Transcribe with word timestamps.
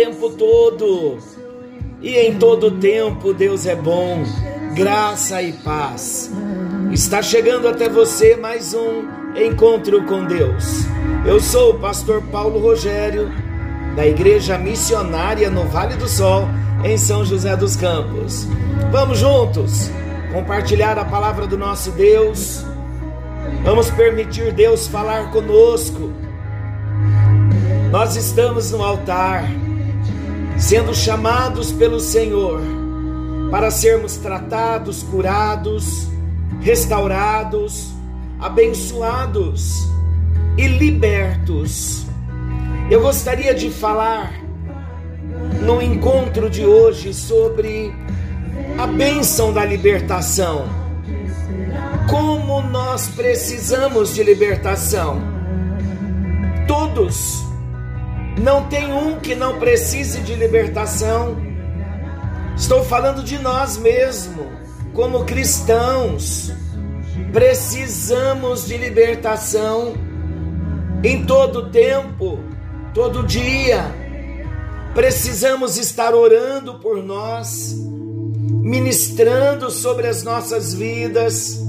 tempo 0.00 0.30
todo. 0.30 1.18
E 2.00 2.16
em 2.16 2.38
todo 2.38 2.70
tempo 2.70 3.34
Deus 3.34 3.66
é 3.66 3.76
bom. 3.76 4.22
Graça 4.74 5.42
e 5.42 5.52
paz. 5.52 6.32
Está 6.90 7.20
chegando 7.20 7.68
até 7.68 7.86
você 7.86 8.34
mais 8.34 8.72
um 8.72 9.04
encontro 9.36 10.02
com 10.04 10.24
Deus. 10.24 10.86
Eu 11.26 11.38
sou 11.38 11.72
o 11.72 11.78
pastor 11.78 12.22
Paulo 12.32 12.58
Rogério, 12.60 13.30
da 13.94 14.06
Igreja 14.06 14.56
Missionária 14.56 15.50
no 15.50 15.64
Vale 15.64 15.96
do 15.96 16.08
Sol, 16.08 16.48
em 16.82 16.96
São 16.96 17.22
José 17.22 17.54
dos 17.54 17.76
Campos. 17.76 18.48
Vamos 18.90 19.18
juntos 19.18 19.90
compartilhar 20.32 20.96
a 20.98 21.04
palavra 21.04 21.46
do 21.46 21.58
nosso 21.58 21.90
Deus. 21.90 22.64
Vamos 23.64 23.90
permitir 23.90 24.50
Deus 24.52 24.88
falar 24.88 25.30
conosco. 25.30 26.10
Nós 27.90 28.16
estamos 28.16 28.70
no 28.70 28.82
altar, 28.82 29.44
sendo 30.60 30.94
chamados 30.94 31.72
pelo 31.72 31.98
Senhor 31.98 32.60
para 33.50 33.70
sermos 33.70 34.18
tratados, 34.18 35.02
curados, 35.02 36.06
restaurados, 36.60 37.92
abençoados 38.38 39.88
e 40.56 40.68
libertos. 40.68 42.04
Eu 42.90 43.00
gostaria 43.00 43.54
de 43.54 43.70
falar 43.70 44.32
no 45.62 45.80
encontro 45.80 46.50
de 46.50 46.64
hoje 46.64 47.14
sobre 47.14 47.92
a 48.78 48.86
bênção 48.86 49.52
da 49.52 49.64
libertação. 49.64 50.66
Como 52.08 52.60
nós 52.62 53.08
precisamos 53.08 54.14
de 54.14 54.22
libertação. 54.22 55.20
Todos. 56.68 57.49
Não 58.40 58.64
tem 58.68 58.90
um 58.90 59.20
que 59.20 59.34
não 59.34 59.58
precise 59.58 60.20
de 60.20 60.34
libertação. 60.34 61.36
Estou 62.56 62.82
falando 62.82 63.22
de 63.22 63.38
nós 63.38 63.76
mesmos, 63.76 64.46
como 64.94 65.26
cristãos. 65.26 66.50
Precisamos 67.34 68.66
de 68.66 68.78
libertação 68.78 69.92
em 71.04 71.26
todo 71.26 71.70
tempo, 71.70 72.38
todo 72.94 73.26
dia. 73.26 73.84
Precisamos 74.94 75.76
estar 75.76 76.14
orando 76.14 76.78
por 76.78 77.02
nós, 77.02 77.74
ministrando 78.62 79.70
sobre 79.70 80.06
as 80.06 80.22
nossas 80.22 80.72
vidas, 80.72 81.60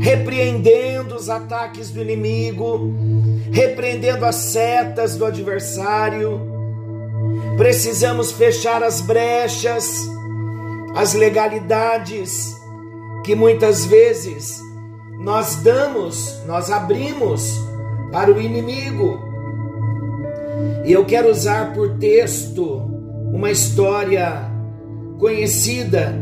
repreendendo 0.00 1.14
os 1.14 1.28
ataques 1.28 1.90
do 1.90 2.00
inimigo, 2.00 2.94
repreendendo 3.52 4.24
as 4.24 4.36
setas 4.36 5.14
do 5.14 5.26
adversário. 5.26 6.40
Precisamos 7.58 8.32
fechar 8.32 8.82
as 8.82 9.02
brechas, 9.02 10.08
as 10.96 11.12
legalidades 11.12 12.56
que 13.24 13.34
muitas 13.34 13.84
vezes 13.84 14.58
nós 15.18 15.56
damos, 15.56 16.40
nós 16.46 16.70
abrimos 16.70 17.60
para 18.10 18.32
o 18.32 18.40
inimigo. 18.40 19.20
E 20.86 20.92
eu 20.92 21.04
quero 21.04 21.30
usar 21.30 21.74
por 21.74 21.98
texto 21.98 22.64
uma 23.32 23.50
história 23.50 24.50
conhecida, 25.18 26.14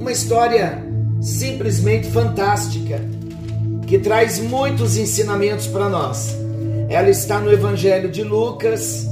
uma 0.00 0.10
história 0.10 0.91
simplesmente 1.22 2.10
fantástica, 2.10 3.00
que 3.86 3.98
traz 3.98 4.40
muitos 4.40 4.96
ensinamentos 4.96 5.68
para 5.68 5.88
nós. 5.88 6.36
Ela 6.88 7.08
está 7.08 7.38
no 7.40 7.50
Evangelho 7.52 8.10
de 8.10 8.24
Lucas 8.24 9.06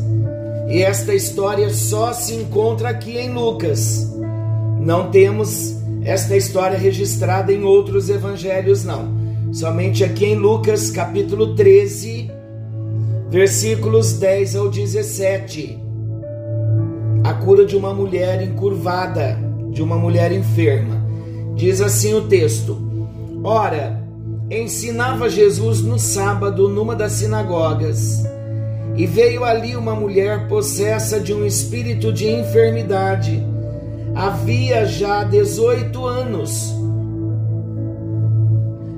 e 0.69 0.82
esta 0.82 1.15
história 1.15 1.71
só 1.71 2.12
se 2.12 2.34
encontra 2.34 2.88
aqui 2.88 3.16
em 3.16 3.32
Lucas. 3.32 4.12
Não 4.81 5.10
temos 5.10 5.76
esta 6.03 6.37
história 6.37 6.76
registrada 6.76 7.53
em 7.53 7.62
outros 7.62 8.10
evangelhos, 8.10 8.84
não. 8.84 9.21
Somente 9.53 10.03
aqui 10.03 10.27
em 10.27 10.34
Lucas 10.34 10.91
capítulo 10.91 11.54
13, 11.54 12.31
versículos 13.28 14.15
10 14.15 14.56
ao 14.56 14.69
17. 14.69 15.78
A 17.22 17.34
cura 17.34 17.65
de 17.65 17.77
uma 17.77 17.92
mulher 17.92 18.42
encurvada, 18.42 19.38
de 19.71 19.82
uma 19.82 19.97
mulher 19.97 20.32
enferma. 20.32 20.99
Diz 21.60 21.82
assim 21.82 22.15
o 22.15 22.22
texto: 22.22 22.78
Ora, 23.44 24.03
ensinava 24.50 25.28
Jesus 25.28 25.82
no 25.82 25.98
sábado 25.98 26.71
numa 26.71 26.97
das 26.97 27.12
sinagogas, 27.12 28.25
e 28.97 29.04
veio 29.04 29.44
ali 29.44 29.76
uma 29.76 29.94
mulher 29.94 30.48
possessa 30.48 31.21
de 31.21 31.34
um 31.34 31.44
espírito 31.44 32.15
de 32.15 32.26
enfermidade 32.31 33.47
havia 34.15 34.87
já 34.87 35.22
18 35.22 36.06
anos. 36.06 36.75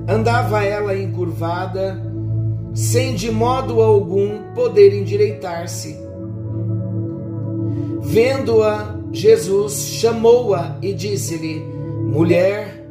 Andava 0.07 0.63
ela 0.63 0.97
encurvada, 0.97 2.01
sem 2.73 3.13
de 3.13 3.29
modo 3.29 3.81
algum 3.81 4.53
poder 4.55 4.97
endireitar-se. 4.97 5.99
Vendo-a, 7.99 8.95
Jesus 9.11 9.85
chamou-a 9.85 10.77
e 10.81 10.93
disse-lhe: 10.93 11.72
Mulher, 12.13 12.85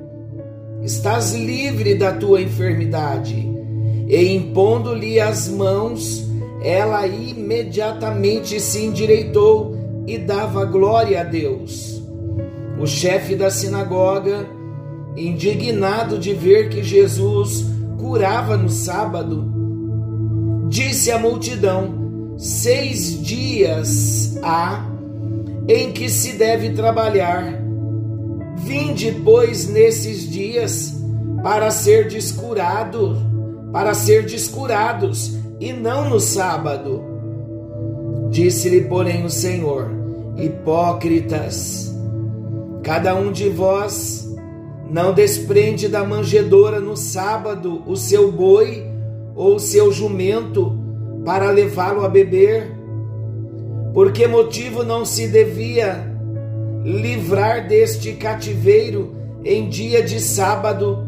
estás 0.82 1.32
livre 1.32 1.94
da 1.94 2.10
tua 2.10 2.42
enfermidade. 2.42 3.48
E 4.08 4.34
impondo-lhe 4.34 5.20
as 5.20 5.46
mãos, 5.46 6.28
ela 6.60 7.06
imediatamente 7.06 8.58
se 8.58 8.84
endireitou 8.84 9.76
e 10.08 10.18
dava 10.18 10.64
glória 10.64 11.20
a 11.20 11.24
Deus. 11.24 12.02
O 12.80 12.84
chefe 12.84 13.36
da 13.36 13.48
sinagoga, 13.48 14.44
indignado 15.16 16.18
de 16.18 16.34
ver 16.34 16.68
que 16.68 16.82
Jesus 16.82 17.64
curava 18.00 18.56
no 18.56 18.68
sábado, 18.68 19.48
disse 20.68 21.12
à 21.12 21.18
multidão: 21.20 22.34
Seis 22.36 23.22
dias 23.22 24.36
há 24.42 24.84
em 25.68 25.92
que 25.92 26.08
se 26.08 26.32
deve 26.32 26.70
trabalhar. 26.70 27.61
Vinde, 28.62 29.12
pois, 29.24 29.68
nesses 29.68 30.30
dias 30.30 30.94
para 31.42 31.70
ser 31.70 32.08
descurado, 32.08 33.16
para 33.72 33.94
ser 33.94 34.24
descurados, 34.24 35.36
e 35.58 35.72
não 35.72 36.08
no 36.08 36.20
sábado. 36.20 37.02
Disse-lhe, 38.30 38.82
porém, 38.82 39.24
o 39.24 39.30
Senhor: 39.30 39.90
Hipócritas, 40.36 41.92
Cada 42.82 43.14
um 43.14 43.30
de 43.30 43.48
vós 43.48 44.28
não 44.90 45.14
desprende 45.14 45.86
da 45.86 46.04
manjedoura 46.04 46.80
no 46.80 46.96
sábado 46.96 47.80
o 47.86 47.96
seu 47.96 48.32
boi 48.32 48.84
ou 49.36 49.54
o 49.54 49.60
seu 49.60 49.92
jumento 49.92 50.76
para 51.24 51.50
levá-lo 51.50 52.04
a 52.04 52.08
beber? 52.08 52.76
Por 53.94 54.10
que 54.10 54.26
motivo 54.26 54.82
não 54.82 55.04
se 55.04 55.28
devia 55.28 56.11
livrar 56.84 57.66
deste 57.66 58.12
cativeiro 58.12 59.14
em 59.44 59.68
dia 59.68 60.02
de 60.02 60.20
sábado 60.20 61.06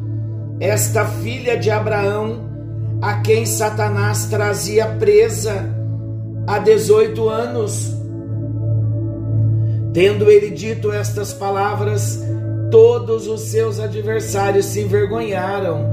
esta 0.60 1.04
filha 1.04 1.56
de 1.56 1.70
Abraão, 1.70 2.48
a 3.02 3.20
quem 3.20 3.44
Satanás 3.44 4.26
trazia 4.26 4.87
presa 4.87 5.69
há 6.46 6.58
18 6.58 7.28
anos? 7.28 7.93
Tendo 9.93 10.31
ele 10.31 10.50
dito 10.50 10.93
estas 10.93 11.32
palavras, 11.32 12.20
todos 12.70 13.26
os 13.26 13.43
seus 13.43 13.78
adversários 13.78 14.66
se 14.66 14.81
envergonharam. 14.81 15.93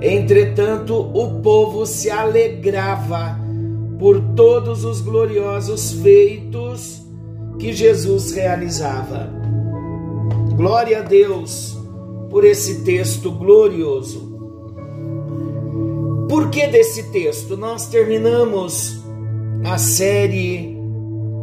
Entretanto, 0.00 0.94
o 0.96 1.40
povo 1.40 1.86
se 1.86 2.10
alegrava 2.10 3.38
por 3.98 4.20
todos 4.34 4.84
os 4.84 5.00
gloriosos 5.00 5.92
feitos 5.92 7.01
que 7.58 7.72
Jesus 7.72 8.32
realizava. 8.32 9.30
Glória 10.56 11.00
a 11.00 11.02
Deus 11.02 11.78
por 12.30 12.44
esse 12.44 12.82
texto 12.82 13.30
glorioso. 13.30 14.32
Por 16.28 16.50
que 16.50 16.66
desse 16.66 17.10
texto? 17.10 17.56
Nós 17.56 17.86
terminamos 17.86 19.02
a 19.64 19.78
série 19.78 20.78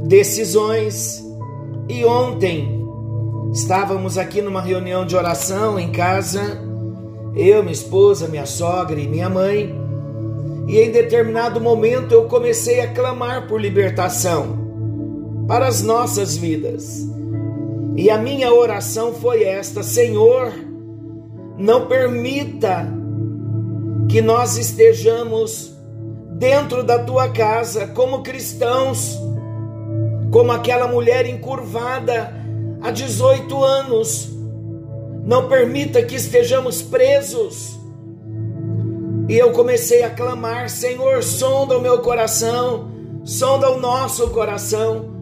Decisões 0.04 1.24
e 1.88 2.04
ontem 2.06 2.84
estávamos 3.54 4.18
aqui 4.18 4.42
numa 4.42 4.62
reunião 4.62 5.06
de 5.06 5.16
oração 5.16 5.80
em 5.80 5.92
casa, 5.92 6.60
eu, 7.36 7.62
minha 7.62 7.74
esposa, 7.74 8.28
minha 8.28 8.46
sogra 8.46 9.00
e 9.00 9.08
minha 9.08 9.30
mãe, 9.30 9.76
e 10.68 10.80
em 10.80 10.92
determinado 10.92 11.60
momento 11.60 12.14
eu 12.14 12.26
comecei 12.26 12.80
a 12.82 12.94
clamar 12.94 13.48
por 13.48 13.60
libertação 13.60 14.69
para 15.50 15.68
as 15.68 15.82
nossas 15.82 16.38
vidas. 16.38 17.10
E 17.98 18.12
a 18.12 18.20
minha 18.20 18.54
oração 18.54 19.16
foi 19.16 19.44
esta: 19.44 19.82
Senhor, 19.82 20.54
não 21.58 21.88
permita 21.88 22.88
que 24.08 24.22
nós 24.22 24.58
estejamos 24.58 25.76
dentro 26.38 26.84
da 26.84 27.00
tua 27.00 27.30
casa 27.30 27.88
como 27.88 28.22
cristãos, 28.22 29.20
como 30.32 30.52
aquela 30.52 30.88
mulher 30.88 31.26
encurvada 31.26 32.32
há 32.80 32.92
18 32.92 33.64
anos. 33.64 34.30
Não 35.26 35.50
permita 35.50 36.04
que 36.04 36.16
estejamos 36.16 36.82
presos. 36.84 37.78
E 39.28 39.36
eu 39.36 39.52
comecei 39.52 40.04
a 40.04 40.12
clamar: 40.12 40.70
Senhor, 40.70 41.24
sonda 41.24 41.76
o 41.76 41.82
meu 41.82 42.04
coração, 42.04 42.92
sonda 43.24 43.72
o 43.72 43.80
nosso 43.80 44.30
coração, 44.30 45.19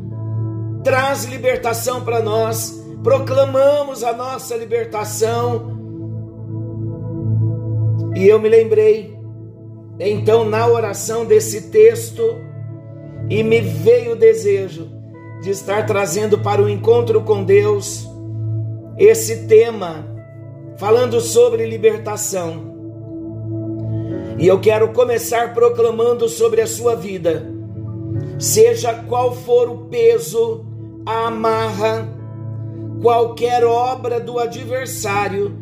traz 0.87 1.25
libertação 1.25 1.99
para 1.99 2.21
nós, 2.21 2.81
proclamamos 3.03 4.05
a 4.05 4.13
nossa 4.13 4.55
libertação. 4.55 5.77
E 8.15 8.25
eu 8.25 8.39
me 8.39 8.47
lembrei, 8.47 9.13
então, 9.99 10.45
na 10.45 10.65
oração 10.65 11.25
desse 11.25 11.69
texto, 11.71 12.23
e 13.29 13.43
me 13.43 13.59
veio 13.59 14.13
o 14.13 14.15
desejo 14.15 14.87
de 15.41 15.49
estar 15.49 15.85
trazendo 15.85 16.39
para 16.39 16.63
o 16.63 16.69
encontro 16.69 17.21
com 17.21 17.43
Deus 17.43 18.07
esse 18.97 19.45
tema, 19.45 20.07
falando 20.77 21.19
sobre 21.19 21.65
libertação. 21.65 22.77
E 24.39 24.47
eu 24.47 24.57
quero 24.61 24.93
começar 24.93 25.53
proclamando 25.53 26.29
sobre 26.29 26.61
a 26.61 26.67
sua 26.67 26.95
vida, 26.95 27.45
seja 28.39 28.93
qual 28.93 29.35
for 29.35 29.69
o 29.69 29.89
peso, 29.89 30.66
amarra, 31.07 32.05
qualquer 33.01 33.63
obra 33.63 34.19
do 34.19 34.37
adversário 34.37 35.55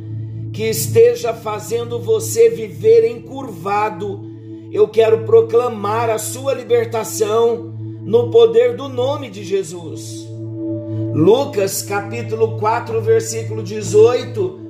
que 0.51 0.63
esteja 0.63 1.33
fazendo 1.33 1.99
você 1.99 2.49
viver 2.49 3.05
encurvado, 3.05 4.25
eu 4.71 4.87
quero 4.87 5.23
proclamar 5.25 6.09
a 6.09 6.17
sua 6.17 6.53
libertação 6.53 7.73
no 8.01 8.31
poder 8.31 8.75
do 8.75 8.89
nome 8.89 9.29
de 9.29 9.43
Jesus. 9.43 10.25
Lucas 11.13 11.81
capítulo 11.81 12.57
4, 12.57 12.99
versículo 13.01 13.61
18. 13.61 14.65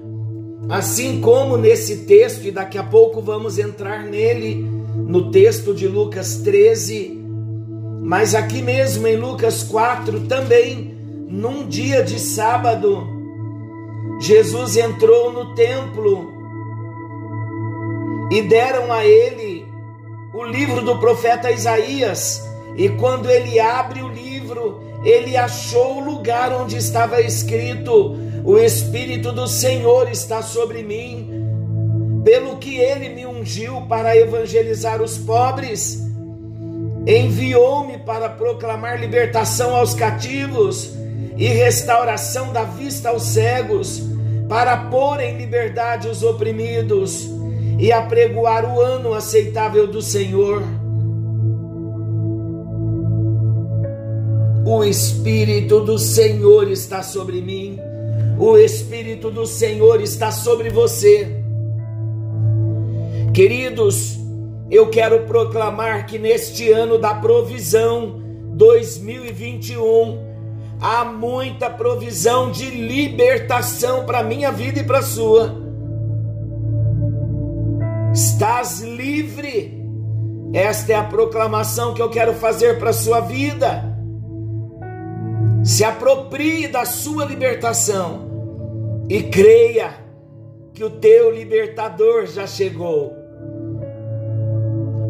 Assim 0.67 1.21
como 1.21 1.55
nesse 1.55 2.05
texto, 2.05 2.45
e 2.45 2.51
daqui 2.51 2.77
a 2.77 2.83
pouco 2.83 3.21
vamos 3.21 3.57
entrar 3.57 4.03
nele, 4.03 4.55
no 4.95 5.31
texto 5.31 5.73
de 5.73 5.87
Lucas 5.87 6.37
13, 6.37 7.24
mas 8.05 8.35
aqui 8.35 8.61
mesmo 8.61 9.07
em 9.07 9.15
Lucas 9.17 9.63
4 9.63 10.27
também, 10.27 10.95
num 11.27 11.67
dia 11.67 12.03
de 12.03 12.19
sábado, 12.19 13.03
Jesus 14.19 14.77
entrou 14.77 15.33
no 15.33 15.55
templo 15.55 16.31
e 18.31 18.43
deram 18.43 18.93
a 18.93 19.03
ele 19.03 19.65
o 20.35 20.43
livro 20.43 20.83
do 20.83 20.99
profeta 20.99 21.49
Isaías. 21.49 22.47
E 22.77 22.89
quando 22.89 23.27
ele 23.27 23.59
abre 23.59 24.03
o 24.03 24.07
livro, 24.07 24.81
ele 25.03 25.35
achou 25.35 25.97
o 25.97 26.05
lugar 26.05 26.53
onde 26.53 26.77
estava 26.77 27.21
escrito: 27.21 28.15
O 28.43 28.59
Espírito 28.59 29.31
do 29.31 29.47
Senhor 29.47 30.11
está 30.11 30.43
sobre 30.43 30.83
mim, 30.83 32.21
pelo 32.23 32.57
que 32.57 32.77
ele 32.77 33.09
me 33.09 33.25
ungiu 33.25 33.81
para 33.89 34.15
evangelizar 34.15 35.01
os 35.01 35.17
pobres, 35.17 36.05
enviou-me 37.07 37.99
para 37.99 38.29
proclamar 38.29 38.99
libertação 38.99 39.75
aos 39.75 39.93
cativos 39.93 40.93
e 41.37 41.47
restauração 41.47 42.51
da 42.51 42.63
vista 42.63 43.09
aos 43.09 43.23
cegos, 43.23 44.03
para 44.47 44.77
pôr 44.77 45.19
em 45.19 45.37
liberdade 45.37 46.07
os 46.07 46.23
oprimidos 46.23 47.29
e 47.79 47.91
apregoar 47.91 48.65
o 48.65 48.79
ano 48.79 49.13
aceitável 49.13 49.87
do 49.87 50.01
Senhor. 50.01 50.63
O 54.65 54.83
Espírito 54.83 55.81
do 55.81 55.99
Senhor 55.99 56.71
está 56.71 57.03
sobre 57.03 57.41
mim, 57.41 57.79
o 58.39 58.57
Espírito 58.57 59.29
do 59.29 59.45
Senhor 59.45 60.01
está 60.01 60.31
sobre 60.31 60.69
você. 60.69 61.43
Queridos, 63.33 64.17
eu 64.69 64.89
quero 64.89 65.25
proclamar 65.25 66.05
que 66.07 66.17
neste 66.17 66.71
ano 66.71 66.97
da 66.97 67.13
provisão 67.13 68.21
2021 68.53 70.25
há 70.81 71.05
muita 71.05 71.69
provisão 71.69 72.51
de 72.51 72.69
libertação 72.69 74.05
para 74.05 74.23
minha 74.23 74.51
vida 74.51 74.79
e 74.79 74.83
para 74.83 74.99
a 74.99 75.03
sua. 75.03 75.63
Estás 78.13 78.81
livre. 78.81 79.83
Esta 80.53 80.93
é 80.93 80.95
a 80.95 81.03
proclamação 81.03 81.93
que 81.93 82.01
eu 82.01 82.09
quero 82.09 82.33
fazer 82.33 82.79
para 82.79 82.91
a 82.91 82.93
sua 82.93 83.19
vida. 83.19 83.83
Se 85.63 85.83
aproprie 85.83 86.67
da 86.67 86.85
sua 86.85 87.25
libertação 87.25 89.05
e 89.09 89.23
creia 89.23 89.93
que 90.73 90.83
o 90.83 90.89
teu 90.89 91.31
libertador 91.31 92.25
já 92.25 92.47
chegou. 92.47 93.24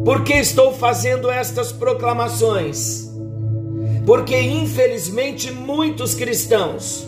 Por 0.06 0.22
que 0.22 0.34
estou 0.34 0.72
fazendo 0.72 1.28
estas 1.28 1.72
proclamações? 1.72 3.10
Porque 4.06 4.40
infelizmente 4.40 5.50
muitos 5.50 6.14
cristãos 6.14 7.04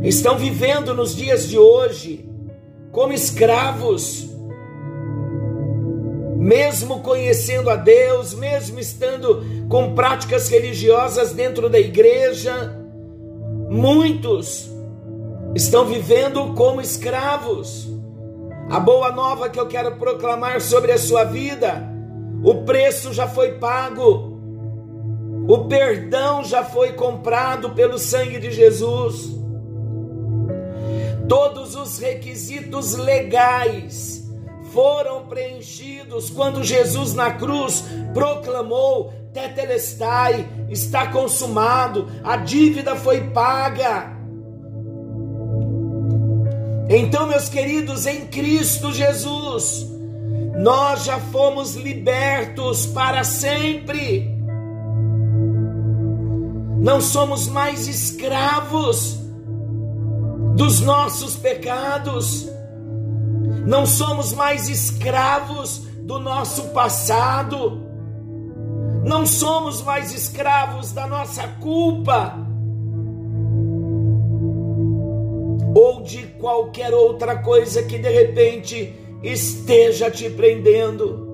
estão 0.00 0.38
vivendo 0.38 0.94
nos 0.94 1.12
dias 1.12 1.48
de 1.48 1.58
hoje 1.58 2.24
como 2.92 3.12
escravos 3.12 4.30
mesmo 6.38 7.00
conhecendo 7.00 7.68
a 7.68 7.74
Deus, 7.74 8.32
mesmo 8.32 8.78
estando 8.78 9.44
com 9.68 9.92
práticas 9.92 10.48
religiosas 10.48 11.32
dentro 11.32 11.68
da 11.68 11.80
igreja, 11.80 12.80
muitos 13.68 14.70
estão 15.52 15.84
vivendo 15.84 16.54
como 16.54 16.80
escravos. 16.80 17.91
A 18.70 18.80
boa 18.80 19.12
nova 19.12 19.48
que 19.48 19.60
eu 19.60 19.66
quero 19.66 19.96
proclamar 19.96 20.60
sobre 20.60 20.92
a 20.92 20.98
sua 20.98 21.24
vida: 21.24 21.82
o 22.42 22.64
preço 22.64 23.12
já 23.12 23.28
foi 23.28 23.58
pago, 23.58 24.40
o 25.48 25.64
perdão 25.68 26.42
já 26.44 26.64
foi 26.64 26.92
comprado 26.92 27.70
pelo 27.70 27.98
sangue 27.98 28.38
de 28.38 28.50
Jesus. 28.50 29.30
Todos 31.28 31.74
os 31.74 31.98
requisitos 31.98 32.94
legais 32.94 34.22
foram 34.72 35.26
preenchidos 35.26 36.30
quando 36.30 36.64
Jesus 36.64 37.14
na 37.14 37.32
cruz 37.32 37.84
proclamou: 38.14 39.12
Tetelestai, 39.32 40.46
está 40.68 41.06
consumado, 41.06 42.06
a 42.24 42.36
dívida 42.36 42.96
foi 42.96 43.30
paga. 43.30 44.11
Então, 46.94 47.26
meus 47.26 47.48
queridos, 47.48 48.04
em 48.04 48.26
Cristo 48.26 48.92
Jesus, 48.92 49.90
nós 50.58 51.04
já 51.04 51.18
fomos 51.18 51.74
libertos 51.74 52.84
para 52.84 53.24
sempre. 53.24 54.30
Não 56.78 57.00
somos 57.00 57.48
mais 57.48 57.88
escravos 57.88 59.18
dos 60.54 60.80
nossos 60.80 61.34
pecados. 61.34 62.46
Não 63.66 63.86
somos 63.86 64.34
mais 64.34 64.68
escravos 64.68 65.86
do 66.02 66.18
nosso 66.18 66.64
passado, 66.70 67.80
não 69.02 69.24
somos 69.24 69.80
mais 69.80 70.12
escravos 70.12 70.92
da 70.92 71.06
nossa 71.06 71.48
culpa 71.58 72.51
qualquer 76.42 76.92
outra 76.92 77.36
coisa 77.36 77.84
que 77.84 77.96
de 77.96 78.08
repente 78.08 78.92
esteja 79.22 80.10
te 80.10 80.28
prendendo. 80.28 81.30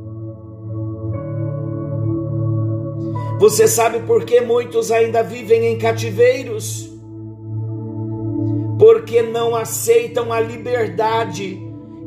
Você 3.40 3.66
sabe 3.66 4.00
por 4.00 4.26
que 4.26 4.42
muitos 4.42 4.92
ainda 4.92 5.22
vivem 5.22 5.64
em 5.64 5.78
cativeiros? 5.78 6.90
Porque 8.78 9.22
não 9.22 9.56
aceitam 9.56 10.30
a 10.30 10.40
liberdade 10.40 11.58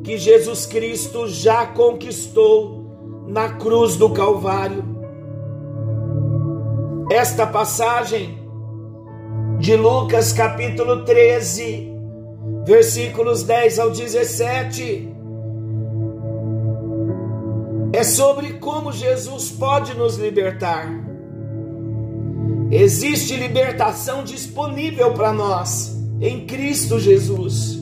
que 0.03 0.15
Jesus 0.15 0.67
Cristo 0.67 1.27
já 1.27 1.65
conquistou 1.65 2.86
na 3.27 3.53
cruz 3.53 3.96
do 3.96 4.12
Calvário. 4.12 4.84
Esta 7.10 7.48
passagem 7.48 8.38
de 9.58 9.75
Lucas 9.75 10.31
capítulo 10.31 11.03
13, 11.03 11.90
versículos 12.65 13.44
10 13.44 13.80
ao 13.80 13.89
17, 13.89 15.15
é 17.94 18.03
sobre 18.03 18.53
como 18.53 18.91
Jesus 18.91 19.50
pode 19.51 19.94
nos 19.94 20.18
libertar. 20.18 20.89
Existe 22.72 23.36
libertação 23.36 24.24
disponível 24.24 25.13
para 25.13 25.34
nós 25.34 26.00
em 26.22 26.46
Cristo 26.46 27.00
Jesus. 27.00 27.82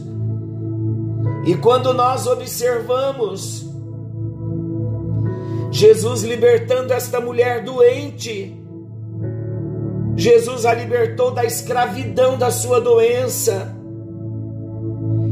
E 1.45 1.55
quando 1.55 1.93
nós 1.93 2.25
observamos 2.25 3.69
Jesus 5.71 6.24
libertando 6.24 6.91
esta 6.91 7.19
mulher 7.19 7.63
doente, 7.63 8.59
Jesus 10.15 10.65
a 10.65 10.74
libertou 10.74 11.31
da 11.31 11.45
escravidão 11.45 12.38
da 12.38 12.50
sua 12.50 12.81
doença. 12.81 13.78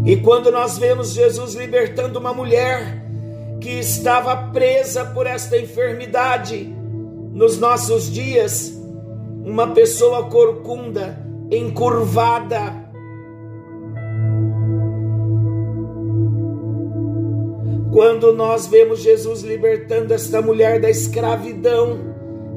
E 0.08 0.16
quando 0.16 0.50
nós 0.50 0.78
vemos 0.78 1.12
Jesus 1.12 1.54
libertando 1.54 2.18
uma 2.18 2.34
mulher 2.34 3.04
que 3.60 3.72
estava 3.72 4.38
presa 4.54 5.04
por 5.04 5.28
esta 5.28 5.58
enfermidade, 5.58 6.74
nos 7.34 7.60
nossos 7.60 8.10
dias, 8.10 8.72
uma 9.44 9.68
pessoa 9.68 10.30
corcunda, 10.30 11.22
encurvada, 11.52 12.74
quando 17.92 18.32
nós 18.32 18.66
vemos 18.66 19.02
Jesus 19.02 19.42
libertando 19.42 20.14
esta 20.14 20.42
mulher 20.42 20.80
da 20.80 20.90
escravidão, 20.90 22.00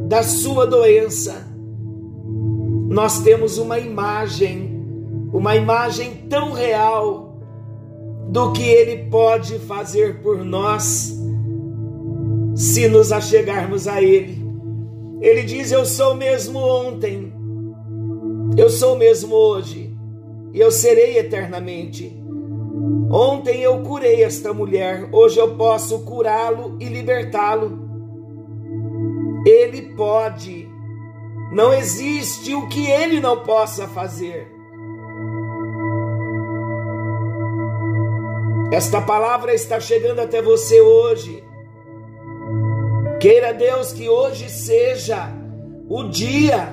da 0.07 0.23
sua 0.23 0.69
doença, 0.69 1.49
nós 2.89 3.25
temos 3.25 3.59
uma 3.59 3.81
imagem, 3.81 4.85
uma 5.33 5.57
imagem 5.57 6.29
tão 6.29 6.53
real 6.53 7.30
do 8.31 8.53
que 8.53 8.63
Ele 8.63 9.09
pode 9.11 9.59
fazer 9.59 10.21
por 10.23 10.45
nós 10.45 11.17
se 12.55 12.89
nos 12.89 13.13
achegarmos 13.13 13.87
a 13.87 14.01
Ele. 14.03 14.43
Ele 15.21 15.43
diz: 15.43 15.71
Eu 15.71 15.85
sou 15.85 16.15
mesmo 16.15 16.59
ontem, 16.59 17.33
eu 18.57 18.71
sou 18.71 18.97
mesmo 18.97 19.35
hoje, 19.35 19.95
e 20.53 20.61
eu 20.61 20.71
serei 20.71 21.19
eternamente. 21.19 22.17
Ontem 23.13 23.61
eu 23.61 23.83
curei 23.83 24.23
esta 24.23 24.53
mulher, 24.53 25.09
hoje 25.13 25.39
eu 25.39 25.57
posso 25.57 26.01
curá-lo 26.01 26.77
e 26.81 26.85
libertá-lo. 26.85 27.91
Ele 29.45 29.83
pode 29.97 30.71
não 31.51 31.75
existe 31.75 32.55
o 32.55 32.69
que 32.69 32.89
ele 32.89 33.21
não 33.21 33.43
possa 33.43 33.89
fazer. 33.89 34.60
Esta 38.73 39.01
palavra 39.01 39.53
está 39.53 39.81
chegando 39.81 40.21
até 40.21 40.41
você 40.41 40.81
hoje. 40.81 41.43
Queira 43.19 43.53
Deus 43.53 43.93
que 43.93 44.09
hoje 44.09 44.49
seja 44.49 45.29
o 45.89 46.05
dia 46.05 46.73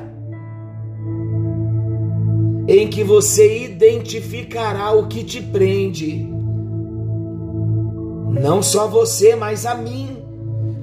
em 2.68 2.88
que 2.88 3.04
você 3.04 3.64
identificará 3.64 4.92
o 4.92 5.08
que 5.08 5.24
te 5.24 5.42
prende. 5.42 6.24
Não 8.30 8.62
só 8.62 8.88
você, 8.88 9.36
mas 9.36 9.66
a 9.66 9.74
mim. 9.74 10.24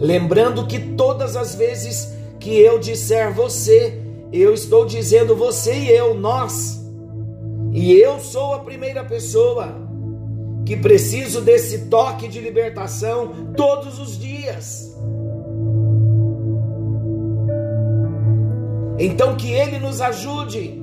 Lembrando 0.00 0.66
que 0.66 0.80
todas 0.80 1.36
as 1.36 1.54
vezes 1.54 2.12
que 2.40 2.58
eu 2.58 2.80
disser 2.80 3.32
você, 3.32 4.00
eu 4.32 4.52
estou 4.52 4.84
dizendo 4.84 5.36
você 5.36 5.74
e 5.74 5.90
eu, 5.90 6.12
nós. 6.12 6.84
E 7.72 7.92
eu 7.92 8.18
sou 8.18 8.54
a 8.54 8.58
primeira 8.58 9.04
pessoa 9.04 9.83
que 10.64 10.76
preciso 10.76 11.40
desse 11.40 11.86
toque 11.86 12.26
de 12.28 12.40
libertação 12.40 13.52
todos 13.56 13.98
os 13.98 14.18
dias. 14.18 14.94
Então 18.98 19.36
que 19.36 19.52
ele 19.52 19.78
nos 19.78 20.00
ajude 20.00 20.82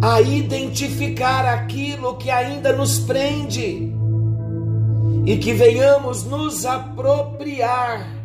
a 0.00 0.20
identificar 0.20 1.44
aquilo 1.44 2.16
que 2.16 2.30
ainda 2.30 2.72
nos 2.72 2.98
prende 3.00 3.92
e 5.26 5.36
que 5.36 5.52
venhamos 5.52 6.24
nos 6.24 6.64
apropriar 6.64 8.16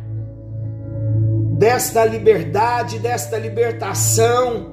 desta 1.58 2.04
liberdade, 2.04 2.98
desta 2.98 3.36
libertação 3.36 4.72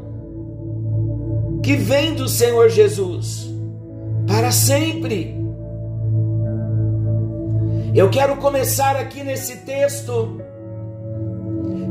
que 1.63 1.75
vem 1.75 2.13
do 2.15 2.27
Senhor 2.27 2.69
Jesus 2.69 3.49
para 4.27 4.51
sempre. 4.51 5.40
Eu 7.93 8.09
quero 8.09 8.37
começar 8.37 8.95
aqui 8.95 9.23
nesse 9.23 9.57
texto 9.57 10.41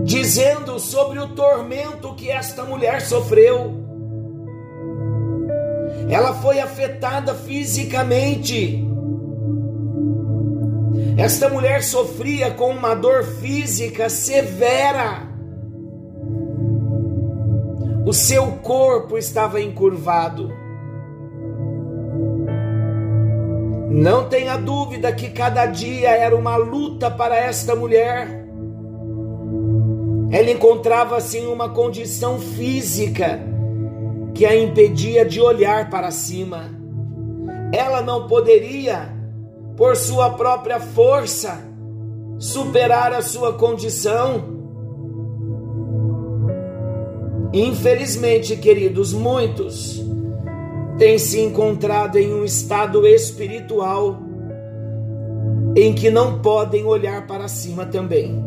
dizendo 0.05 0.79
sobre 0.79 1.19
o 1.19 1.29
tormento 1.35 2.15
que 2.15 2.31
esta 2.31 2.65
mulher 2.65 3.01
sofreu. 3.03 3.75
Ela 6.09 6.35
foi 6.35 6.61
afetada 6.61 7.35
fisicamente 7.35 8.91
esta 11.21 11.51
mulher 11.51 11.83
sofria 11.83 12.51
com 12.51 12.71
uma 12.71 12.95
dor 12.95 13.25
física 13.25 14.09
severa. 14.09 15.29
O 18.07 18.13
seu 18.15 18.53
corpo 18.63 19.19
estava 19.19 19.61
encurvado. 19.61 20.51
Não 23.91 24.29
tenha 24.29 24.57
dúvida 24.57 25.13
que 25.13 25.31
cada 25.31 25.67
dia 25.67 26.11
era 26.11 26.37
uma 26.37 26.57
luta 26.57 27.11
para 27.11 27.35
esta 27.35 27.75
mulher. 27.75 28.47
Ela 30.31 30.51
encontrava-se 30.53 31.39
em 31.39 31.49
uma 31.49 31.71
condição 31.71 32.39
física 32.39 33.41
que 34.33 34.47
a 34.47 34.57
impedia 34.57 35.25
de 35.25 35.41
olhar 35.41 35.91
para 35.91 36.13
cima. 36.13 36.71
Ela 37.73 38.01
não 38.01 38.29
poderia 38.29 39.13
por 39.77 39.97
sua 39.97 40.31
própria 40.31 40.79
força, 40.79 41.59
superar 42.39 43.13
a 43.13 43.23
sua 43.23 43.55
condição. 43.55 44.61
Infelizmente, 47.53 48.57
queridos, 48.57 49.13
muitos 49.13 50.10
têm 51.01 51.19
se 51.19 51.41
encontrado 51.41 52.17
em 52.17 52.33
um 52.33 52.45
estado 52.45 53.05
espiritual 53.05 54.21
em 55.75 55.93
que 55.93 56.11
não 56.11 56.41
podem 56.41 56.85
olhar 56.85 57.27
para 57.27 57.49
cima 57.49 57.87
também. 57.87 58.45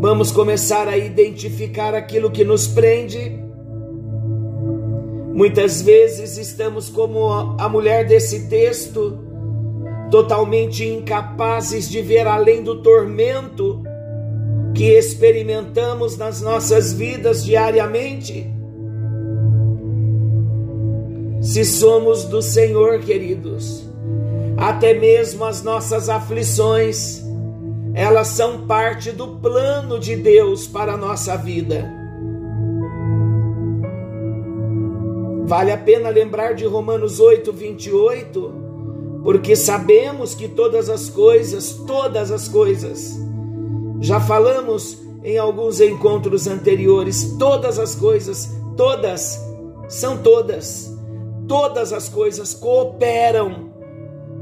Vamos 0.00 0.30
começar 0.30 0.88
a 0.88 0.96
identificar 0.96 1.94
aquilo 1.94 2.30
que 2.30 2.44
nos 2.44 2.66
prende 2.66 3.46
Muitas 5.38 5.80
vezes 5.82 6.36
estamos 6.36 6.88
como 6.88 7.30
a 7.30 7.68
mulher 7.68 8.04
desse 8.04 8.48
texto, 8.48 9.20
totalmente 10.10 10.84
incapazes 10.84 11.88
de 11.88 12.02
ver 12.02 12.26
além 12.26 12.60
do 12.60 12.82
tormento 12.82 13.80
que 14.74 14.86
experimentamos 14.98 16.16
nas 16.16 16.42
nossas 16.42 16.92
vidas 16.92 17.44
diariamente. 17.44 18.57
Se 21.40 21.64
somos 21.64 22.24
do 22.24 22.42
Senhor, 22.42 22.98
queridos, 23.00 23.88
até 24.56 24.92
mesmo 24.92 25.44
as 25.44 25.62
nossas 25.62 26.08
aflições, 26.08 27.22
elas 27.94 28.28
são 28.28 28.66
parte 28.66 29.12
do 29.12 29.28
plano 29.36 29.98
de 29.98 30.16
Deus 30.16 30.66
para 30.66 30.94
a 30.94 30.96
nossa 30.96 31.36
vida. 31.36 31.88
Vale 35.46 35.72
a 35.72 35.78
pena 35.78 36.10
lembrar 36.10 36.54
de 36.54 36.66
Romanos 36.66 37.20
8, 37.20 37.52
28, 37.52 38.54
porque 39.22 39.54
sabemos 39.54 40.34
que 40.34 40.48
todas 40.48 40.90
as 40.90 41.08
coisas, 41.08 41.72
todas 41.86 42.30
as 42.30 42.48
coisas, 42.48 43.16
já 44.00 44.20
falamos 44.20 44.98
em 45.24 45.38
alguns 45.38 45.80
encontros 45.80 46.46
anteriores, 46.46 47.36
todas 47.38 47.78
as 47.78 47.94
coisas, 47.94 48.50
todas, 48.76 49.40
são 49.88 50.18
todas, 50.18 50.97
todas 51.48 51.92
as 51.92 52.08
coisas 52.08 52.54
cooperam 52.54 53.70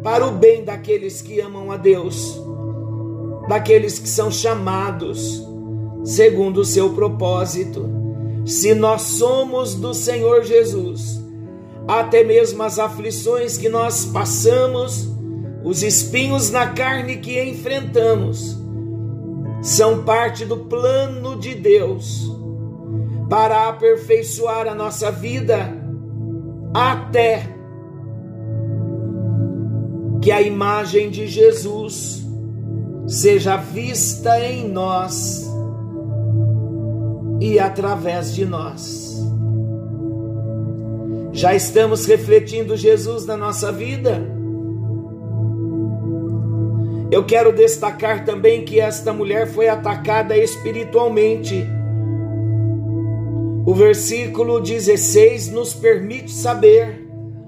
para 0.02 0.26
o 0.26 0.32
bem 0.32 0.64
daqueles 0.64 1.22
que 1.22 1.40
amam 1.40 1.70
a 1.70 1.76
Deus, 1.76 2.38
daqueles 3.48 3.98
que 3.98 4.08
são 4.08 4.30
chamados 4.30 5.42
segundo 6.04 6.60
o 6.60 6.64
seu 6.64 6.90
propósito. 6.90 7.88
Se 8.44 8.74
nós 8.74 9.02
somos 9.02 9.74
do 9.74 9.94
Senhor 9.94 10.44
Jesus, 10.44 11.20
até 11.88 12.22
mesmo 12.22 12.62
as 12.62 12.78
aflições 12.78 13.56
que 13.56 13.68
nós 13.68 14.04
passamos, 14.04 15.08
os 15.64 15.82
espinhos 15.82 16.50
na 16.50 16.68
carne 16.68 17.16
que 17.16 17.42
enfrentamos, 17.42 18.56
são 19.62 20.04
parte 20.04 20.44
do 20.44 20.58
plano 20.58 21.36
de 21.36 21.54
Deus 21.54 22.30
para 23.28 23.68
aperfeiçoar 23.68 24.68
a 24.68 24.74
nossa 24.74 25.10
vida 25.10 25.85
até 26.76 27.48
que 30.20 30.30
a 30.30 30.42
imagem 30.42 31.08
de 31.08 31.26
Jesus 31.26 32.22
seja 33.06 33.56
vista 33.56 34.38
em 34.40 34.68
nós 34.68 35.50
e 37.40 37.58
através 37.58 38.34
de 38.34 38.44
nós. 38.44 39.16
Já 41.32 41.54
estamos 41.54 42.04
refletindo 42.04 42.76
Jesus 42.76 43.24
na 43.24 43.38
nossa 43.38 43.72
vida. 43.72 44.22
Eu 47.10 47.24
quero 47.24 47.54
destacar 47.54 48.26
também 48.26 48.66
que 48.66 48.80
esta 48.80 49.14
mulher 49.14 49.46
foi 49.46 49.68
atacada 49.68 50.36
espiritualmente. 50.36 51.66
O 53.66 53.74
versículo 53.74 54.60
16 54.60 55.48
nos 55.48 55.74
permite 55.74 56.30
saber. 56.30 57.04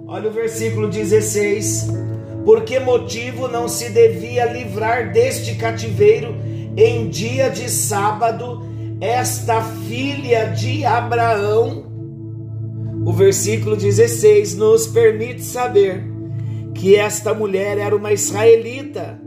Olha 0.06 0.28
o 0.28 0.32
versículo 0.32 0.88
16. 0.88 1.88
Por 2.44 2.64
que 2.64 2.80
motivo 2.80 3.46
não 3.46 3.68
se 3.68 3.90
devia 3.90 4.44
livrar 4.44 5.12
deste 5.12 5.54
cativeiro 5.54 6.34
em 6.76 7.08
dia 7.08 7.48
de 7.48 7.70
sábado 7.70 8.62
esta 9.00 9.62
filha 9.62 10.46
de 10.46 10.84
Abraão? 10.84 11.86
O 13.06 13.12
versículo 13.12 13.76
16 13.76 14.56
nos 14.56 14.88
permite 14.88 15.42
saber 15.42 16.02
que 16.74 16.96
esta 16.96 17.32
mulher 17.32 17.78
era 17.78 17.94
uma 17.94 18.12
israelita 18.12 19.20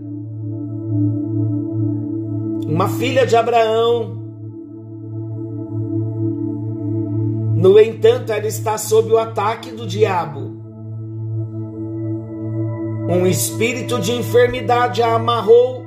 uma 2.72 2.88
filha 2.88 3.26
de 3.26 3.36
Abraão. 3.36 4.21
No 7.62 7.80
entanto, 7.80 8.34
ela 8.34 8.48
está 8.48 8.76
sob 8.76 9.14
o 9.14 9.20
ataque 9.20 9.70
do 9.70 9.86
diabo. 9.86 10.40
Um 13.08 13.28
espírito 13.28 14.00
de 14.00 14.14
enfermidade 14.14 15.04
a 15.04 15.14
amarrou. 15.14 15.86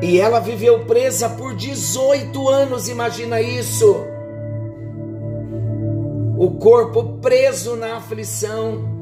E 0.00 0.20
ela 0.20 0.38
viveu 0.38 0.84
presa 0.84 1.28
por 1.28 1.56
18 1.56 2.48
anos, 2.48 2.88
imagina 2.88 3.40
isso. 3.40 4.06
O 6.38 6.52
corpo 6.52 7.18
preso 7.20 7.74
na 7.74 7.96
aflição 7.96 9.00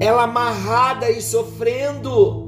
ela 0.00 0.22
amarrada 0.22 1.10
e 1.10 1.20
sofrendo. 1.20 2.39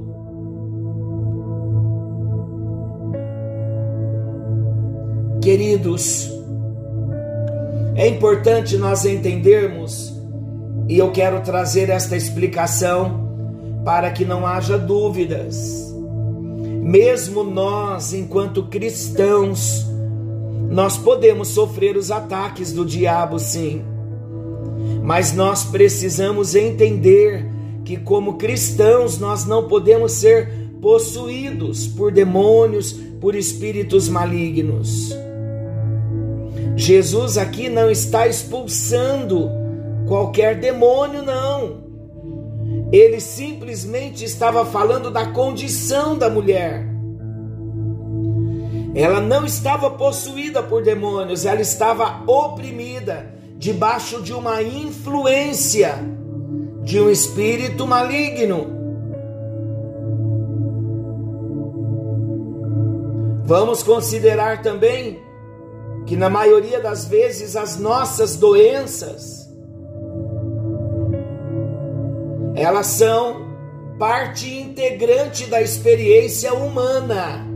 Queridos, 5.43 6.31
é 7.97 8.07
importante 8.07 8.77
nós 8.77 9.03
entendermos, 9.03 10.17
e 10.87 10.97
eu 10.97 11.11
quero 11.11 11.41
trazer 11.41 11.89
esta 11.89 12.15
explicação 12.15 13.29
para 13.83 14.09
que 14.09 14.23
não 14.23 14.47
haja 14.47 14.77
dúvidas. 14.77 15.93
Mesmo 16.81 17.43
nós, 17.43 18.13
enquanto 18.13 18.67
cristãos, 18.67 19.85
nós 20.69 20.97
podemos 20.97 21.49
sofrer 21.49 21.97
os 21.97 22.09
ataques 22.09 22.71
do 22.71 22.85
diabo, 22.85 23.37
sim. 23.37 23.81
Mas 25.03 25.33
nós 25.33 25.65
precisamos 25.65 26.55
entender 26.55 27.45
que, 27.83 27.97
como 27.97 28.37
cristãos, 28.37 29.19
nós 29.19 29.45
não 29.45 29.67
podemos 29.67 30.13
ser 30.13 30.69
possuídos 30.81 31.85
por 31.85 32.13
demônios, 32.13 32.93
por 33.19 33.35
espíritos 33.35 34.07
malignos. 34.07 35.13
Jesus 36.75 37.37
aqui 37.37 37.69
não 37.69 37.89
está 37.89 38.27
expulsando 38.27 39.49
qualquer 40.07 40.59
demônio, 40.59 41.21
não. 41.21 41.83
Ele 42.91 43.19
simplesmente 43.19 44.23
estava 44.23 44.65
falando 44.65 45.09
da 45.09 45.27
condição 45.27 46.17
da 46.17 46.29
mulher. 46.29 46.87
Ela 48.95 49.19
não 49.19 49.45
estava 49.45 49.89
possuída 49.89 50.61
por 50.61 50.83
demônios, 50.83 51.45
ela 51.45 51.61
estava 51.61 52.23
oprimida 52.27 53.33
debaixo 53.57 54.21
de 54.21 54.33
uma 54.33 54.61
influência 54.61 55.95
de 56.83 56.99
um 56.99 57.09
espírito 57.09 57.87
maligno. 57.87 58.67
Vamos 63.45 63.81
considerar 63.81 64.61
também 64.61 65.19
que, 66.05 66.15
na 66.15 66.29
maioria 66.29 66.79
das 66.79 67.05
vezes, 67.05 67.55
as 67.55 67.77
nossas 67.77 68.35
doenças 68.35 69.43
elas 72.55 72.87
são 72.87 73.47
parte 73.97 74.47
integrante 74.47 75.45
da 75.47 75.61
experiência 75.61 76.53
humana. 76.53 77.47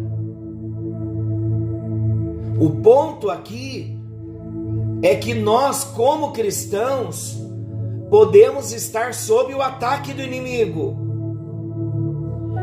O 2.60 2.82
ponto 2.82 3.30
aqui 3.30 3.96
é 5.04 5.16
que 5.16 5.34
nós, 5.36 5.84
como 5.84 6.32
cristãos, 6.32 7.38
podemos 8.10 8.74
estar 8.74 9.14
sob 9.14 9.54
o 9.54 9.62
ataque 9.62 10.14
do 10.14 10.24
inimigo. 10.24 10.98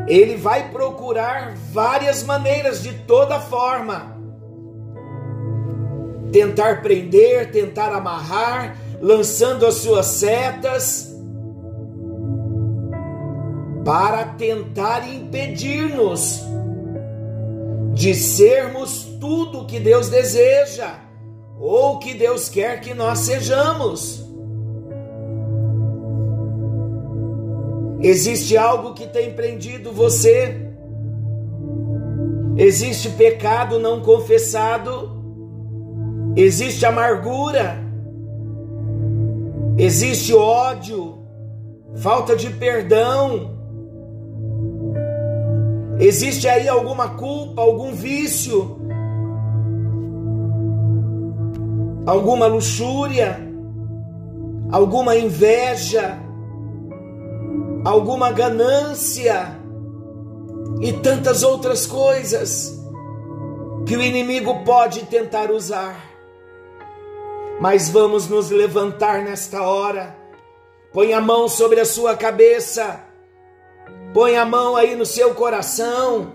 Ele 0.09 0.37
vai 0.37 0.70
procurar 0.70 1.55
várias 1.73 2.25
maneiras, 2.25 2.83
de 2.83 2.92
toda 2.92 3.38
forma. 3.38 4.13
Tentar 6.35 6.83
prender, 6.83 7.53
tentar 7.53 7.92
amarrar, 7.92 8.77
lançando 9.01 9.64
as 9.64 9.75
suas 9.75 10.07
setas, 10.07 11.16
para 13.85 14.25
tentar 14.25 15.09
impedir-nos 15.09 16.40
de 17.92 18.16
sermos 18.16 19.05
tudo 19.20 19.64
que 19.64 19.79
Deus 19.79 20.09
deseja 20.09 20.97
ou 21.57 22.01
que 22.01 22.14
Deus 22.14 22.49
quer 22.49 22.81
que 22.81 22.94
nós 22.94 23.20
sejamos. 23.20 24.25
Existe 28.01 28.57
algo 28.57 28.92
que 28.92 29.07
tem 29.07 29.33
prendido 29.35 29.92
você? 29.92 30.68
Existe 32.57 33.09
pecado 33.11 33.79
não 33.79 34.01
confessado? 34.03 35.13
Existe 36.37 36.85
amargura? 36.85 37.79
Existe 39.79 40.35
ódio? 40.35 41.25
Falta 41.97 42.35
de 42.37 42.51
perdão? 42.51 43.55
Existe 45.99 46.49
aí 46.49 46.68
alguma 46.68 47.11
culpa, 47.11 47.62
algum 47.62 47.92
vício? 47.92 48.85
alguma 52.07 52.47
luxúria, 52.47 53.38
alguma 54.70 55.16
inveja, 55.16 56.18
alguma 57.85 58.31
ganância 58.31 59.59
e 60.81 60.92
tantas 60.92 61.42
outras 61.42 61.87
coisas 61.87 62.79
que 63.87 63.97
o 63.97 64.03
inimigo 64.03 64.64
pode 64.64 65.07
tentar 65.07 65.51
usar. 65.51 66.13
Mas 67.61 67.88
vamos 67.88 68.29
nos 68.29 68.51
levantar 68.51 69.23
nesta 69.23 69.62
hora. 69.62 70.17
Põe 70.93 71.12
a 71.12 71.21
mão 71.21 71.49
sobre 71.49 71.81
a 71.81 71.85
sua 71.85 72.17
cabeça. 72.17 73.01
Põe 74.12 74.37
a 74.37 74.45
mão 74.45 74.77
aí 74.77 74.95
no 74.95 75.07
seu 75.07 75.35
coração. 75.35 76.33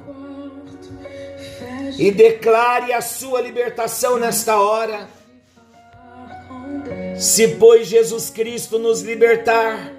E 1.98 2.12
declare 2.12 2.94
a 2.94 3.02
sua 3.02 3.42
libertação 3.42 4.18
nesta 4.18 4.60
hora. 4.60 5.08
Se, 7.18 7.50
pois, 7.56 7.88
Jesus 7.88 8.30
Cristo 8.30 8.80
nos 8.80 9.02
libertar, 9.02 9.94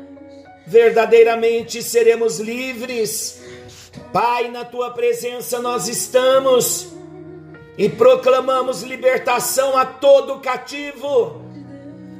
verdadeiramente 0.66 1.83
seremos 1.83 2.38
livres. 2.38 3.40
Pai, 4.12 4.50
na 4.50 4.64
tua 4.64 4.90
presença 4.90 5.61
nós 5.61 5.87
estamos 5.87 6.99
e 7.80 7.88
proclamamos 7.88 8.82
libertação 8.82 9.74
a 9.74 9.86
todo 9.86 10.38
cativo, 10.40 11.40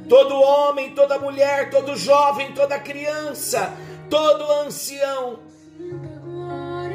todo 0.09 0.41
homem, 0.41 0.95
toda 0.95 1.19
mulher, 1.19 1.69
todo 1.69 1.95
jovem, 1.95 2.51
toda 2.51 2.79
criança, 2.79 3.71
todo 4.09 4.51
ancião. 4.53 5.37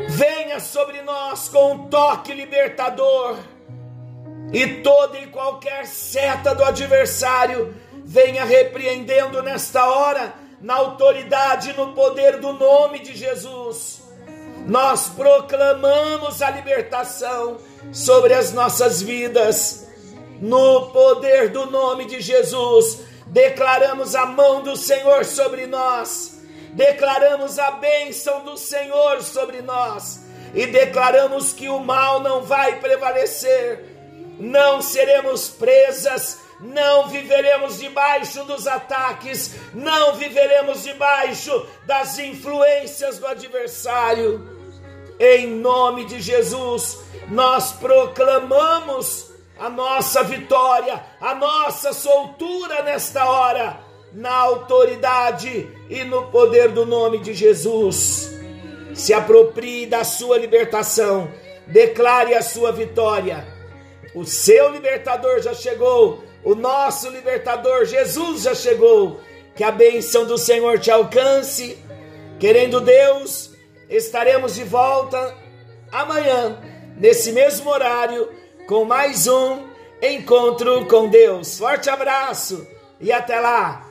Venha 0.09 0.59
sobre 0.59 1.00
nós 1.02 1.48
com 1.48 1.74
um 1.74 1.87
toque 1.87 2.35
libertador 2.35 3.38
e 4.52 4.83
toda 4.83 5.16
e 5.16 5.29
qualquer 5.29 5.87
seta 5.87 6.52
do 6.52 6.64
adversário 6.64 7.72
venha 8.05 8.44
repreendendo 8.44 9.44
nesta 9.44 9.88
hora, 9.88 10.35
na 10.61 10.74
autoridade 10.74 11.70
e 11.70 11.74
no 11.74 11.92
poder 11.92 12.40
do 12.40 12.52
nome 12.52 12.98
de 12.98 13.14
Jesus. 13.14 14.02
Nós 14.66 15.09
proclamamos 15.09 16.42
a 16.42 16.50
libertação 16.50 17.59
sobre 17.92 18.35
as 18.35 18.52
nossas 18.52 19.00
vidas, 19.00 19.87
no 20.40 20.90
poder 20.90 21.50
do 21.50 21.66
nome 21.70 22.05
de 22.05 22.20
Jesus. 22.20 22.98
Declaramos 23.29 24.16
a 24.16 24.26
mão 24.26 24.62
do 24.62 24.76
Senhor 24.76 25.24
sobre 25.24 25.66
nós, 25.68 26.40
declaramos 26.72 27.59
a 27.59 27.72
bênção 27.72 28.44
do 28.44 28.57
Senhor 28.57 29.22
sobre 29.22 29.62
nós 29.62 30.24
e 30.55 30.66
declaramos 30.66 31.52
que 31.52 31.68
o 31.68 31.79
mal 31.79 32.20
não 32.20 32.42
vai 32.42 32.81
prevalecer, 32.81 33.85
não 34.38 34.81
seremos 34.81 35.48
presas, 35.48 36.38
não 36.61 37.09
viveremos 37.09 37.79
debaixo 37.79 38.44
dos 38.44 38.66
ataques, 38.66 39.55
não 39.74 40.14
viveremos 40.14 40.83
debaixo 40.83 41.66
das 41.85 42.18
influências 42.18 43.18
do 43.18 43.26
adversário. 43.26 44.56
Em 45.18 45.46
nome 45.46 46.05
de 46.05 46.20
Jesus, 46.20 47.00
nós 47.29 47.72
proclamamos 47.72 49.31
a 49.59 49.70
nossa 49.70 50.22
vitória, 50.22 51.02
a 51.20 51.35
nossa 51.35 51.92
soltura 51.92 52.83
nesta 52.83 53.24
hora, 53.24 53.81
na 54.12 54.35
autoridade 54.35 55.68
e 55.88 56.05
no 56.05 56.26
poder 56.31 56.68
do 56.68 56.85
nome 56.85 57.18
de 57.18 57.33
Jesus. 57.33 58.31
Se 58.94 59.14
aproprie 59.14 59.87
da 59.87 60.05
sua 60.05 60.38
libertação, 60.38 61.31
declare 61.66 62.35
a 62.35 62.42
sua 62.42 62.70
vitória. 62.70 63.46
O 64.14 64.24
seu 64.24 64.70
libertador 64.70 65.40
já 65.40 65.55
chegou, 65.55 66.24
o 66.44 66.55
nosso 66.55 67.09
libertador 67.11 67.85
Jesus 67.87 68.42
já 68.42 68.55
chegou. 68.55 69.20
Que 69.55 69.64
a 69.64 69.72
bênção 69.72 70.26
do 70.26 70.37
Senhor 70.37 70.79
te 70.79 70.90
alcance. 70.90 71.79
Querendo 72.38 72.79
Deus, 72.79 73.56
estaremos 73.88 74.55
de 74.55 74.64
volta 74.64 75.35
amanhã, 75.92 76.59
nesse 76.96 77.33
mesmo 77.33 77.70
horário 77.70 78.29
com 78.66 78.85
mais 78.85 79.27
um 79.27 79.64
encontro 80.03 80.87
com 80.87 81.09
Deus. 81.09 81.59
Forte 81.59 81.88
abraço 81.88 82.66
e 83.01 83.12
até 83.12 83.38
lá! 83.40 83.87